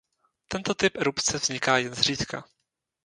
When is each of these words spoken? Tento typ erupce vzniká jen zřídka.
Tento 0.47 0.75
typ 0.75 0.95
erupce 0.97 1.37
vzniká 1.39 1.77
jen 1.77 1.93
zřídka. 1.95 2.43